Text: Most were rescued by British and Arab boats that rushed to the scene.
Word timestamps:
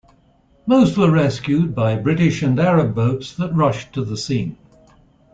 Most 0.65 0.97
were 0.97 1.11
rescued 1.11 1.75
by 1.75 1.95
British 1.95 2.41
and 2.41 2.59
Arab 2.59 2.95
boats 2.95 3.35
that 3.35 3.53
rushed 3.53 3.93
to 3.93 4.03
the 4.03 4.17
scene. 4.17 4.57